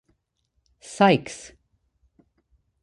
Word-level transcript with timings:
Sykes. 0.95 1.53